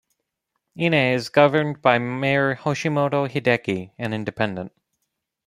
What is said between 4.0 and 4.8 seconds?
independent.